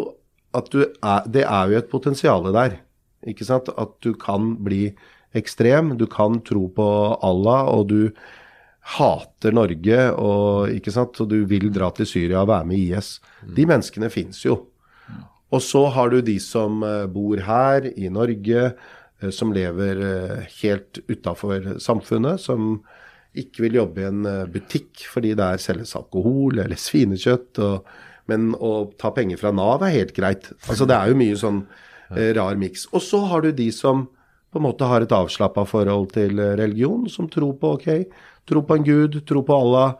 [0.56, 2.80] at du er, det er jo et potensial der.
[3.28, 3.68] Ikke sant?
[3.76, 4.88] At du kan bli
[5.36, 6.88] ekstrem, du kan tro på
[7.24, 8.00] Allah, og du
[8.96, 11.18] hater Norge, og, ikke sant?
[11.20, 13.16] og du vil dra til Syria og være med i IS.
[13.56, 14.60] De menneskene fins jo.
[15.54, 18.70] Og så har du de som eh, bor her i Norge,
[19.20, 22.80] eh, som lever eh, helt utafor samfunnet, som
[23.36, 27.60] ikke vil jobbe i en butikk fordi der selges alkohol eller svinekjøtt.
[27.60, 27.90] Og,
[28.28, 30.50] men å ta penger fra Nav er helt greit.
[30.68, 31.62] Altså Det er jo mye sånn
[32.10, 32.86] eh, rar miks.
[32.92, 34.06] Og så har du de som
[34.52, 37.88] på en måte har et avslappa forhold til eh, religion, som tror på ok,
[38.48, 39.96] tror på en gud, tror på Allah,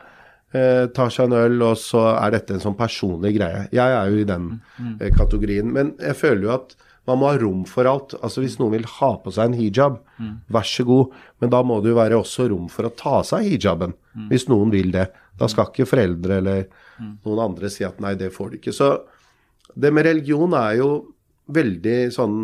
[0.54, 3.66] eh, tar seg en øl, og så er dette en sånn personlig greie.
[3.74, 4.50] Jeg er jo i den
[5.00, 5.70] eh, kategorien.
[5.74, 8.16] Men jeg føler jo at Man må ha rom for alt.
[8.18, 10.00] Altså Hvis noen vil ha på seg en hijab,
[10.50, 11.12] vær så god.
[11.38, 13.92] Men da må det jo være også rom for å ta av seg hijaben,
[14.26, 15.04] hvis noen vil det.
[15.36, 16.62] Da skal ikke foreldre eller
[17.24, 18.72] noen andre si at nei, det får du ikke.
[18.72, 18.92] Så
[19.76, 20.90] det med religion er jo
[21.52, 22.38] veldig sånn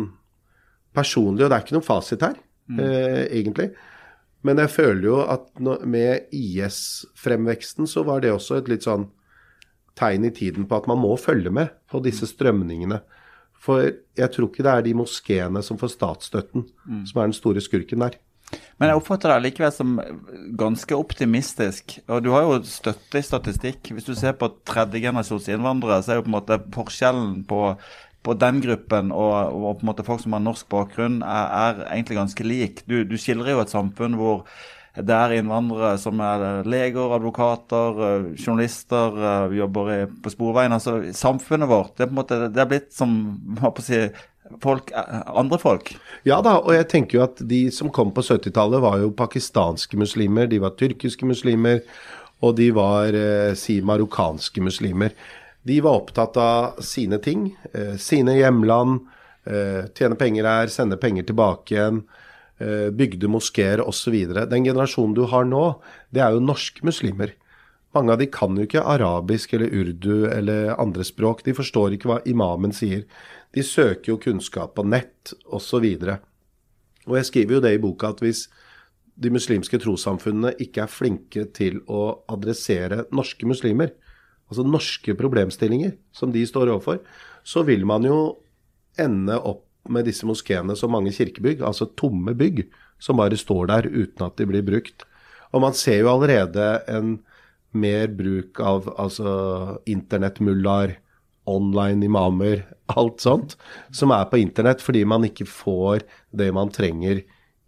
[0.93, 2.37] personlig, og det er ikke noen fasit her,
[2.77, 3.71] eh, egentlig.
[4.43, 5.47] Men jeg føler jo at
[5.87, 9.07] med IS-fremveksten så var det også et litt sånn
[9.95, 13.01] tegn i tiden på at man må følge med på disse strømningene.
[13.63, 13.85] For
[14.17, 16.67] jeg tror ikke det er de moskeene som får statsstøtten,
[17.07, 18.17] som er den store skurken der.
[18.79, 19.97] Men jeg oppfatter deg likevel som
[20.59, 21.97] ganske optimistisk.
[22.07, 23.93] Og du har jo støtte i statistikk.
[23.93, 27.63] Hvis du ser på tredjegenerasjons innvandrere, så er jo på en måte forskjellen på,
[28.25, 31.83] på den gruppen og, og på en måte folk som har norsk bakgrunn, er, er
[31.93, 32.85] egentlig ganske lik.
[32.89, 34.47] Du, du skildrer jo et samfunn hvor
[34.93, 39.89] det er innvandrere som er leger, advokater, eh, journalister, eh, jobber
[40.21, 40.75] på Sporveien.
[40.75, 43.15] Altså, samfunnet vårt det er, på en måte, det er blitt som
[43.57, 44.03] hva på å si,
[44.61, 45.93] folk, eh, andre folk.
[46.23, 49.97] Ja da, og jeg tenker jo at de som kom på 70-tallet var jo pakistanske
[49.99, 51.81] muslimer, de var tyrkiske muslimer,
[52.43, 55.15] og de var eh, si marokkanske muslimer.
[55.63, 59.09] De var opptatt av sine ting, eh, sine hjemland,
[59.43, 61.97] tjene penger her, sende penger tilbake igjen,
[62.95, 64.13] bygde moskeer osv.
[64.47, 65.65] Den generasjonen du har nå,
[66.15, 67.33] det er jo norske muslimer.
[67.93, 71.43] Mange av de kan jo ikke arabisk eller urdu eller andre språk.
[71.45, 73.03] De forstår ikke hva imamen sier.
[73.53, 75.85] De søker jo kunnskap på nett osv.
[77.05, 78.47] Og jeg skriver jo det i boka at hvis
[79.13, 83.93] de muslimske trossamfunnene ikke er flinke til å adressere norske muslimer,
[84.49, 87.03] altså norske problemstillinger som de står overfor,
[87.45, 88.17] så vil man jo
[88.99, 92.63] ende opp med disse moskeene som mange kirkebygg, altså tomme bygg,
[93.03, 95.03] som bare står der uten at de blir brukt.
[95.53, 97.17] Og man ser jo allerede en
[97.73, 99.33] mer bruk av altså
[99.89, 100.97] internettmullaer,
[101.49, 103.55] online imamer, alt sånt,
[103.95, 106.03] som er på internett fordi man ikke får
[106.35, 107.23] det man trenger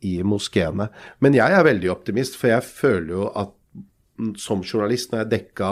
[0.05, 0.89] i moskeene.
[1.23, 3.53] Men jeg er veldig optimist, for jeg føler jo at
[4.39, 5.71] som journalist, når jeg dekka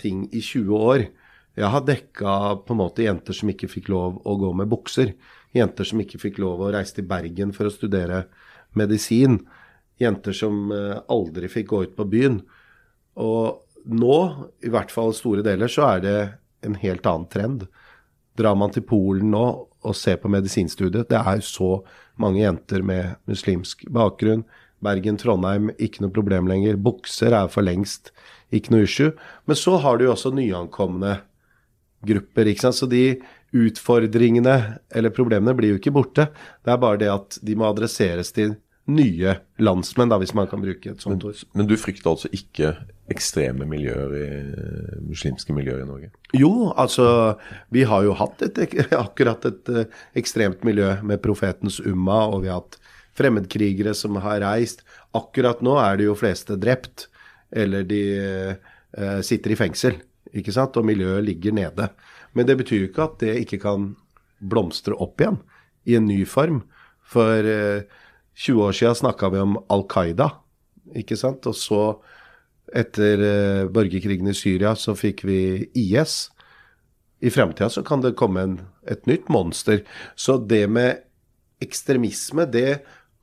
[0.00, 1.08] ting i 20 år
[1.58, 2.32] Jeg har dekka
[2.64, 5.10] på en måte jenter som ikke fikk lov å gå med bukser.
[5.52, 8.20] Jenter som ikke fikk lov å reise til Bergen for å studere
[8.78, 9.40] medisin.
[10.00, 12.38] Jenter som eh, aldri fikk gå ut på byen.
[13.18, 14.16] Og nå,
[14.62, 16.16] i hvert fall store deler, så er det
[16.64, 17.66] en helt annen trend.
[18.40, 19.44] Drar man til Polen nå
[19.80, 21.78] og ser på medisinstudiet, det er så
[22.20, 24.44] mange jenter med muslimsk bakgrunn.
[24.84, 26.78] Bergen, Trondheim, ikke noe problem lenger.
[26.80, 28.10] Bukser er for lengst
[28.52, 29.12] ikke noe issue.
[29.48, 31.18] Men så har du jo også nyankomne
[32.06, 32.78] grupper, ikke sant.
[32.80, 33.20] Så de
[33.56, 34.56] utfordringene
[34.94, 36.30] eller problemene blir jo ikke borte.
[36.64, 38.56] Det er bare det at de må adresseres til
[38.90, 41.38] nye landsmenn, da, hvis man kan bruke et sånt ord.
[41.56, 42.74] Men du frykter altså ikke
[43.10, 44.26] ekstreme miljøer i
[45.06, 46.10] muslimske miljøer i Norge?
[46.36, 47.06] Jo, altså
[47.74, 48.60] vi har jo hatt et,
[49.04, 52.78] akkurat et eh, ekstremt miljø med profetens umma, og vi har hatt
[53.18, 54.84] fremmedkrigere som har reist.
[55.16, 57.08] Akkurat nå er de jo fleste drept,
[57.50, 59.98] eller de eh, sitter i fengsel,
[60.36, 61.90] ikke sant, og miljøet ligger nede.
[62.38, 63.94] Men det betyr jo ikke at det ikke kan
[64.40, 65.40] blomstre opp igjen
[65.90, 66.62] i en ny form.
[67.10, 67.82] For eh,
[68.38, 70.30] 20 år siden snakka vi om Al Qaida,
[70.96, 71.46] ikke sant.
[71.50, 71.82] Og så,
[72.76, 75.40] etter eh, borgerkrigen i Syria, så fikk vi
[75.76, 76.28] IS.
[77.20, 79.82] I fremtida så kan det komme en, et nytt monster.
[80.16, 81.02] Så det med
[81.60, 82.80] ekstremisme, det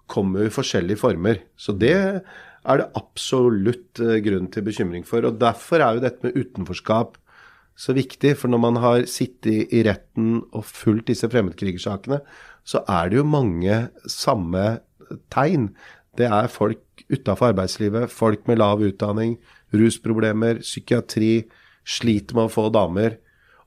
[0.08, 1.42] kommer i forskjellige former.
[1.60, 5.26] Så det er det absolutt eh, grunn til bekymring for.
[5.28, 7.18] Og derfor er jo dette med utenforskap
[7.78, 8.36] så viktig.
[8.40, 12.22] For når man har sittet i retten og fulgt disse fremmedkrigersakene,
[12.68, 14.66] så er det jo mange samme
[15.34, 15.72] tegn.
[16.18, 19.38] Det er folk utafor arbeidslivet, folk med lav utdanning,
[19.76, 21.48] rusproblemer, psykiatri,
[21.88, 23.20] sliter med å få damer.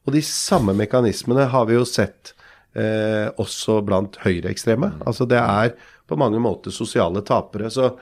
[0.06, 2.34] Og de samme mekanismene har vi jo sett
[2.74, 4.94] eh, også blant høyreekstreme.
[5.06, 5.74] Altså det er
[6.10, 7.70] på mange måter sosiale tapere.
[7.72, 7.92] Så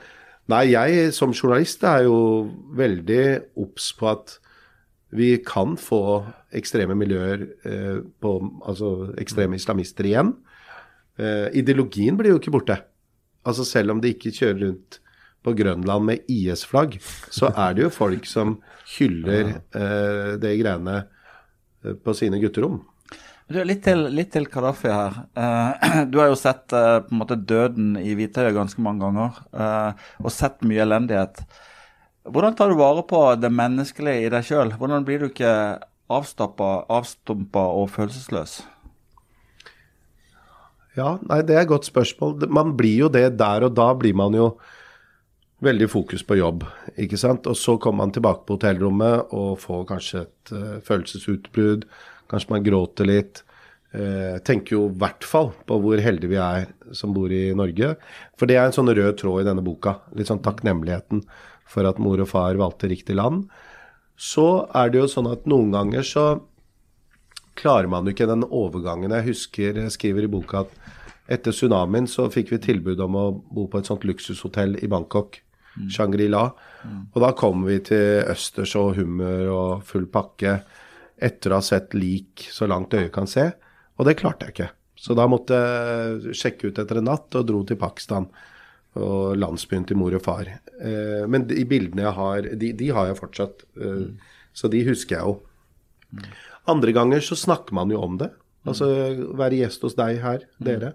[0.49, 2.19] nei, jeg som journalist er jo
[2.79, 3.23] veldig
[3.61, 4.39] obs på at
[5.15, 6.21] vi kan få
[6.53, 10.35] ekstreme miljøer, eh, på, altså ekstreme islamister igjen.
[11.17, 12.77] Eh, ideologien blir jo ikke borte.
[13.47, 14.99] Altså Selv om de ikke kjører rundt
[15.45, 16.97] på Grønland med IS-flagg,
[17.31, 18.57] så er det jo folk som
[18.97, 22.81] hyller eh, det greiene eh, på sine gutterom.
[23.49, 25.15] Du, litt, til, litt til Kadafi her.
[25.33, 29.39] Uh, du har jo sett uh, på en måte døden i Hvitøyet ganske mange ganger,
[29.57, 31.41] uh, og sett mye elendighet.
[32.29, 34.75] Hvordan tar du vare på det menneskelige i deg sjøl?
[34.77, 35.53] Hvordan blir du ikke
[36.13, 38.59] avstumpa og følelsesløs?
[40.99, 42.49] Ja, nei, det er et godt spørsmål.
[42.51, 44.51] Man blir jo det der og da blir man jo
[45.63, 46.63] veldig fokus på jobb,
[46.99, 47.47] ikke sant.
[47.47, 51.85] Og så kommer man tilbake på hotellrommet og får kanskje et uh, følelsesutbrudd.
[52.31, 53.43] Kanskje man gråter litt.
[53.89, 57.95] Uh, tenker jo i hvert fall på hvor heldige vi er som bor i Norge.
[58.39, 59.97] For det er en sånn rød tråd i denne boka.
[60.15, 61.23] Litt sånn takknemligheten
[61.69, 63.47] for at mor og far valgte riktig land.
[64.19, 66.25] Så er det jo sånn at noen ganger så
[67.59, 69.13] klarer man jo ikke den overgangen.
[69.13, 70.73] Jeg husker jeg skriver i boka at
[71.29, 75.41] etter tsunamien så fikk vi tilbud om å bo på et sånt luksushotell i Bangkok.
[75.93, 76.43] Shangri-La.
[77.13, 80.57] Og da kom vi til østers og hummer og full pakke
[81.19, 83.45] etter å ha sett lik så langt øyet kan se.
[83.99, 84.69] Og det klarte jeg ikke.
[84.99, 88.27] Så da måtte jeg sjekke ut etter en natt og dro til Pakistan.
[88.99, 90.49] Og landsbyen til mor og far.
[90.49, 93.65] Eh, men de bildene jeg har, de, de har jeg fortsatt.
[93.79, 96.23] Eh, så de husker jeg jo.
[96.69, 98.31] Andre ganger så snakker man jo om det.
[98.69, 98.87] Altså
[99.39, 100.93] være gjest hos deg her, dere.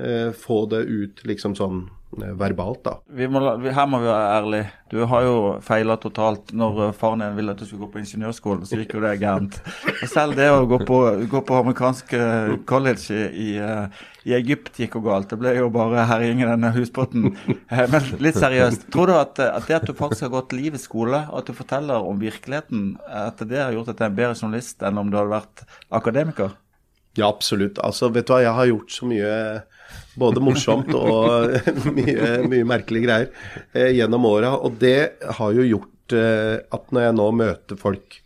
[0.00, 2.92] Eh, få det ut liksom sånn verbalt, da.
[3.08, 4.70] Vi må, her må vi være ærlige.
[4.92, 6.52] Du har jo feila totalt.
[6.52, 9.14] Når eh, faren din ville at du skulle gå på ingeniørskolen, så gikk jo det
[9.22, 9.56] gærent.
[10.10, 10.98] Selv det å gå på,
[11.32, 14.02] gå på amerikansk eh, college i, i, eh,
[14.36, 15.30] Egypt gikk jo galt.
[15.32, 17.32] Det ble jo bare herjing i denne husbåten.
[17.72, 18.88] Eh, Men litt seriøst.
[18.92, 21.40] Tror du at, eh, at det at du faktisk har gått liv i skole, og
[21.40, 24.84] at du forteller om virkeligheten, at det har gjort at du er en bedre journalist
[24.84, 26.58] enn om du hadde vært akademiker?
[27.16, 27.80] Ja, absolutt.
[27.84, 29.32] Altså, vet du hva, jeg har gjort så mye
[30.18, 31.54] både morsomt og
[31.96, 33.30] mye, mye merkelige greier
[33.72, 34.54] eh, gjennom åra.
[34.60, 38.18] Og det har jo gjort eh, at når jeg nå møter folk,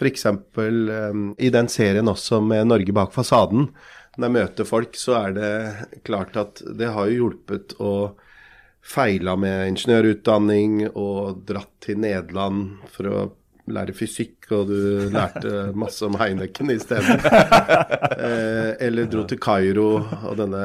[0.00, 0.26] f.eks.
[0.26, 3.70] Eh, i den serien også med Norge bak fasaden,
[4.16, 5.52] når jeg møter folk, så er det
[6.04, 7.92] klart at det har jo hjulpet å
[8.80, 13.20] feila med ingeniørutdanning og dratt til Nederland for å
[13.74, 17.18] lære fysikk, og du lærte masse om Heineken i stedet.
[18.20, 20.60] Eh, eller dro til Kairo og denne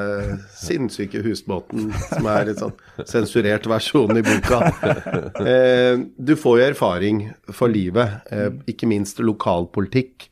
[0.60, 2.74] sinnssyke husbåten, som er en sånn
[3.08, 4.60] sensurert versjon i boka.
[5.40, 7.22] Eh, du får jo erfaring
[7.56, 10.28] for livet, eh, ikke minst lokalpolitikk.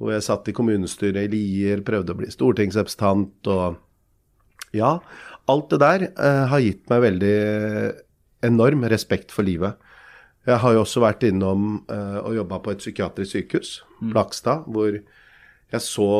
[0.00, 3.82] Hvor jeg satt i kommunestyret i Lier, prøvde å bli stortingsrepresentant og
[4.76, 4.96] Ja,
[5.48, 6.08] alt det der
[6.50, 7.36] har gitt meg veldig
[8.46, 9.76] enorm respekt for livet.
[10.46, 14.94] Jeg har jo også vært innom uh, og jobba på et psykiatrisk sykehus, Blakstad, hvor
[14.94, 16.10] jeg så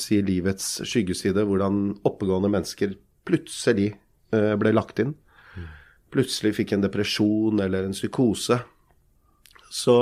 [0.00, 2.96] si livets skyggeside, hvordan oppegående mennesker
[3.28, 3.92] plutselig
[4.34, 5.14] uh, ble lagt inn.
[6.10, 8.58] Plutselig fikk en depresjon eller en psykose.
[9.70, 9.96] Så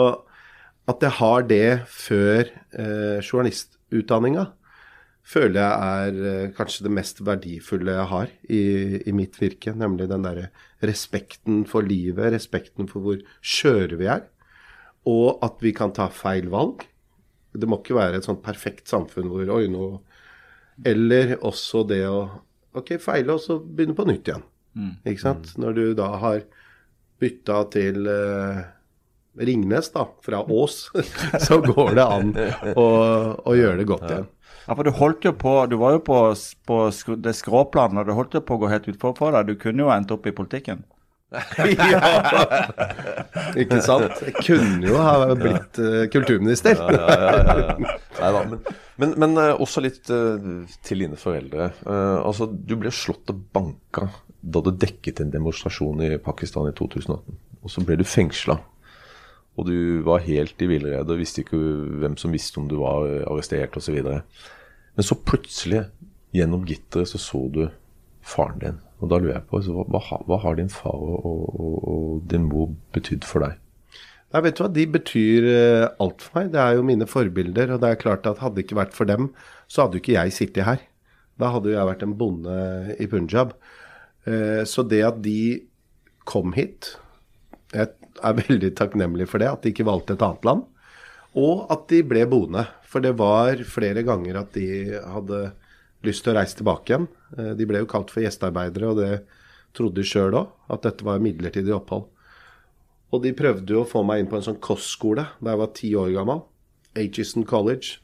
[0.86, 2.46] at jeg har det før
[2.78, 4.46] uh, journalistutdanninga,
[5.26, 8.62] føler jeg er eh, kanskje det mest verdifulle jeg har i,
[9.02, 9.74] i mitt virke.
[9.74, 10.50] Nemlig den derre
[10.84, 14.26] respekten for livet, respekten for hvor skjøre vi er.
[15.06, 16.86] Og at vi kan ta feil valg.
[17.56, 19.96] Det må ikke være et sånt perfekt samfunn hvor oi, nå
[20.84, 22.18] Eller også det å
[22.76, 24.44] ok, feile og så begynne på nytt igjen.
[25.08, 25.54] Ikke sant?
[25.56, 26.42] Når du da har
[27.22, 28.58] bytta til eh,
[29.40, 30.90] Ringnes, da, fra Ås,
[31.46, 32.34] så går det an
[32.82, 32.86] å,
[33.40, 34.28] å gjøre det godt igjen.
[34.66, 36.18] Ja, for du holdt jo på, du var jo på,
[36.66, 36.82] på
[37.22, 39.46] det skråplanet, og du holdt jo på å gå helt utfor for deg.
[39.46, 40.82] Du kunne jo endt opp i politikken.
[41.58, 42.00] ja!
[43.62, 44.20] Ikke sant?
[44.22, 46.78] Jeg kunne jo ha blitt uh, kulturminister.
[46.82, 48.60] Neida, men,
[49.02, 51.70] men, men eh, også litt uh, til dine foreldre.
[51.86, 54.08] Uh, altså, Du ble slått og banka
[54.46, 57.38] da du dekket en demonstrasjon i Pakistan i 2018.
[57.66, 58.60] Og så ble du fengsla.
[59.56, 61.56] Og du var helt i villrede og visste ikke
[62.02, 63.96] hvem som visste om du var arrestert osv.
[64.04, 65.86] Men så plutselig,
[66.36, 67.62] gjennom gitteret, så så du
[68.26, 68.80] faren din.
[69.00, 69.60] Og da lurer jeg på,
[69.92, 73.56] hva, hva, har- din far og, og, og din mor betydd for deg?
[74.34, 76.50] Nei, vet du hva, De betyr eh, alt for meg.
[76.52, 77.72] Det er jo mine forbilder.
[77.76, 79.30] Og det er klart at hadde det ikke vært for dem,
[79.68, 80.82] så hadde jo ikke jeg sittet her.
[81.40, 83.54] Da hadde jo jeg vært en bonde i Punjab.
[84.26, 85.38] Eh, Så det at de
[86.26, 86.96] kom hit
[87.72, 87.92] Jeg
[88.24, 90.64] er veldig takknemlig for det, at de ikke valgte et annet land.
[91.36, 92.64] Og at de ble boende.
[92.86, 95.40] For det var flere ganger at de hadde
[96.06, 97.08] lyst til å reise tilbake igjen.
[97.36, 99.24] Eh, De ble jo kalt for gjestearbeidere, og det
[99.76, 102.06] trodde de sjøl òg, at dette var midlertidig opphold.
[103.12, 105.74] Og de prøvde jo å få meg inn på en sånn kostskole da jeg var
[105.76, 106.42] ti år gammel.
[106.96, 108.00] Aitchison College.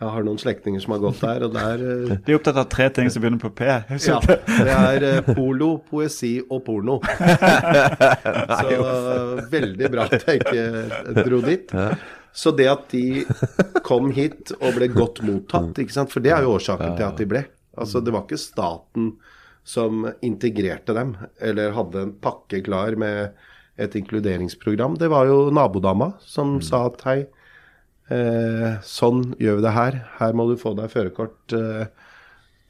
[0.00, 2.68] Jeg har noen slektninger som har gått der, og der eh, De er opptatt av
[2.72, 3.66] tre ting som begynner på P.
[3.68, 4.20] ja,
[4.66, 6.96] det er eh, polo, poesi og porno.
[8.60, 8.78] Så
[9.52, 11.74] veldig bra at jeg ikke dro dit.
[12.32, 13.26] Så det at de
[13.84, 16.12] kom hit og ble godt mottatt, ikke sant?
[16.14, 17.44] for det er jo årsaken til at de ble.
[17.80, 19.12] Altså Det var ikke staten
[19.66, 21.12] som integrerte dem,
[21.44, 23.36] eller hadde en pakke klar med
[23.80, 24.96] et inkluderingsprogram.
[25.00, 27.39] Det var jo nabodama som sa at hei, eh,
[28.10, 29.98] sånn gjør vi det her.
[30.18, 31.54] Her må du få deg førerkort.
[31.54, 32.10] Eh,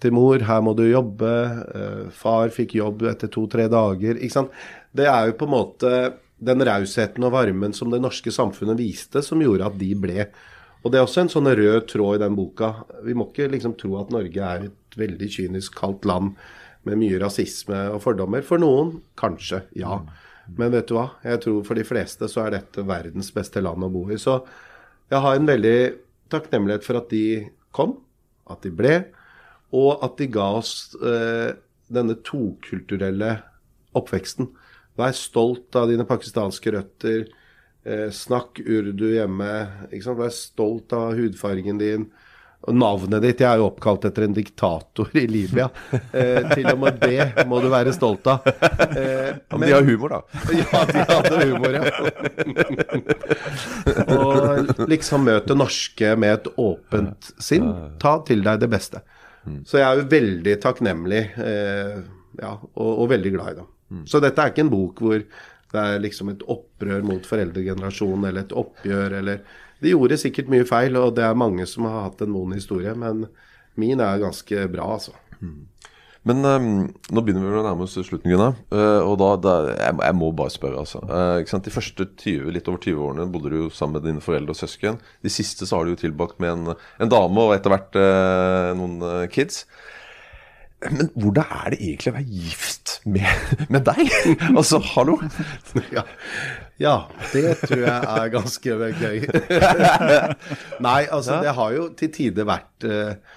[0.01, 1.33] til mor, her må du jobbe.
[1.77, 4.17] Eh, far fikk jobb etter to-tre dager.
[4.17, 4.55] Ikke sant?
[4.97, 5.93] Det er jo på en måte
[6.41, 10.25] den rausheten og varmen som det norske samfunnet viste, som gjorde at de ble.
[10.81, 12.73] Og det er også en sånn rød tråd i den boka.
[13.05, 16.33] Vi må ikke liksom tro at Norge er et veldig kynisk kaldt land
[16.89, 18.45] med mye rasisme og fordommer.
[18.47, 20.01] For noen kanskje, ja.
[20.57, 21.11] Men vet du hva?
[21.23, 24.17] Jeg tror for de fleste så er dette verdens beste land å bo i.
[24.19, 24.41] Så
[25.11, 25.79] jeg har en veldig
[26.31, 27.97] takknemlighet for at de kom,
[28.51, 28.95] at de ble,
[29.75, 31.53] og at de ga oss eh,
[31.91, 33.37] denne tokulturelle
[33.99, 34.51] oppveksten.
[34.99, 37.29] Vær stolt av dine pakistanske røtter.
[37.87, 39.53] Eh, snakk urdu hjemme.
[39.91, 42.11] Vær stolt av hudfargen din.
[42.71, 45.67] Og navnet ditt Jeg er jo oppkalt etter en diktator i Libya.
[45.91, 48.47] Eh, til og med det må du være stolt av.
[48.47, 50.21] Eh, men, de har humor, da.
[50.61, 51.83] Ja, de hadde humor, ja.
[54.15, 57.67] og liksom møte norske med et åpent sinn.
[58.03, 59.03] Ta til deg det beste.
[59.67, 61.97] Så jeg er jo veldig takknemlig eh,
[62.41, 64.05] ja, og, og, veldig glad i dem.
[64.07, 65.19] Så dette er ikke en bok hvor
[65.71, 69.43] det er liksom et opprør mot foreldregenerasjonen eller et oppgjør eller
[69.81, 72.93] de gjorde sikkert mye feil, og det er mange som har hatt en vond historie,
[72.99, 73.27] men
[73.81, 75.15] min er ganske bra, altså.
[75.41, 75.67] Mm.
[76.29, 76.65] Men um,
[77.17, 78.59] nå begynner vi å nærme oss slutten, Gunnar.
[78.69, 81.01] Uh, og da, da jeg, jeg, må bare spørre, altså.
[81.09, 84.53] Uh, De første 20, litt over 20 årene bodde du jo sammen med dine foreldre
[84.53, 85.01] og søsken.
[85.25, 88.75] De siste så har du jo tilbake med en, en dame og etter hvert uh,
[88.77, 89.65] noen kids.
[90.91, 94.13] Men hvordan er det egentlig å være gift med, med deg?
[94.59, 95.19] altså, hallo?
[95.93, 96.05] Ja.
[96.81, 96.95] Ja.
[97.35, 99.19] det tror jeg er ganske gøy.
[100.87, 101.41] Nei, altså, ja.
[101.45, 103.37] det har jo til tider vært uh,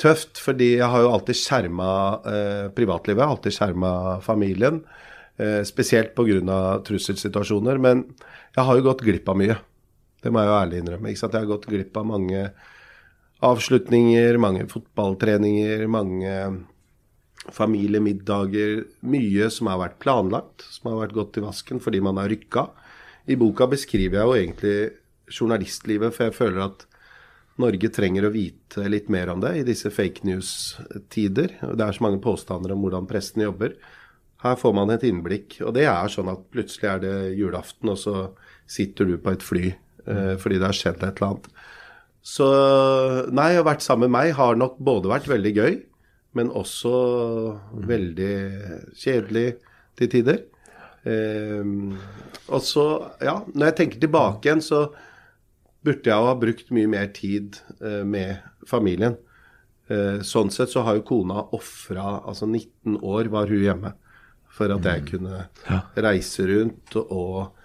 [0.00, 0.38] tøft.
[0.42, 1.88] Fordi jeg har jo alltid skjerma
[2.22, 4.84] uh, privatlivet, alltid skjerma familien.
[5.40, 6.60] Uh, spesielt pga.
[6.86, 7.82] trusselsituasjoner.
[7.82, 8.06] Men
[8.54, 9.58] jeg har jo gått glipp av mye.
[10.22, 11.10] Det må jeg jo ærlig innrømme.
[11.10, 11.34] Ikke sant?
[11.34, 12.46] Jeg har gått glipp av mange
[13.44, 16.36] avslutninger, mange fotballtreninger, mange
[17.52, 18.86] familiemiddager.
[19.04, 22.68] Mye som har vært planlagt, som har vært gått i vasken fordi man har rykka.
[23.24, 24.76] I boka beskriver jeg jo egentlig
[25.32, 26.84] journalistlivet, for jeg føler at
[27.62, 31.54] Norge trenger å vite litt mer om det i disse fake news-tider.
[31.62, 33.76] Det er så mange påstander om hvordan presten jobber.
[34.44, 35.60] Her får man et innblikk.
[35.64, 38.16] Og det er sånn at plutselig er det julaften, og så
[38.66, 41.48] sitter du på et fly eh, fordi det har skjedd et eller annet.
[42.24, 42.48] Så
[43.36, 45.78] nei, å ha vært sammen med meg har nok både vært veldig gøy,
[46.34, 46.94] men også
[47.86, 48.34] veldig
[48.98, 49.46] kjedelig
[50.00, 50.42] til tider.
[51.04, 51.98] Um,
[52.48, 52.84] og så,
[53.24, 54.86] ja, når jeg tenker tilbake igjen, så
[55.84, 59.18] burde jeg ha brukt mye mer tid uh, med familien.
[59.90, 63.90] Uh, sånn sett så har jo kona ofra Altså 19 år var hun hjemme
[64.48, 65.08] for at jeg mm.
[65.10, 67.58] kunne reise rundt og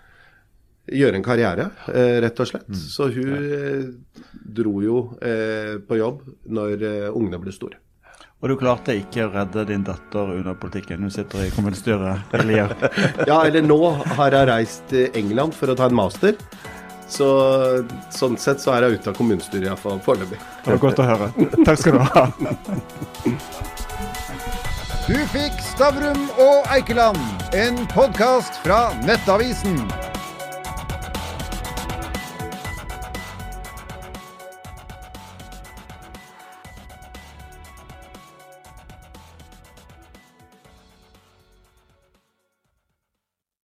[0.90, 2.68] gjøre en karriere, uh, rett og slett.
[2.68, 2.82] Mm.
[2.82, 3.94] Så hun
[4.60, 5.04] dro jo
[5.88, 7.80] på jobb når ungene ble store.
[8.40, 11.04] Og du klarte ikke å redde din datter under politikken.
[11.04, 12.72] Hun sitter i kommunestyret i Lier.
[13.30, 13.80] ja, eller nå
[14.16, 16.40] har jeg reist til England for å ta en master.
[17.10, 17.28] Så
[18.16, 20.40] sånn sett så er jeg ute av kommunestyret iallfall foreløpig.
[20.64, 21.32] Det var godt å høre.
[21.68, 22.24] Takk skal du ha.
[25.10, 27.20] Du fikk Stavrum og Eikeland,
[27.58, 29.82] en podkast fra Nettavisen.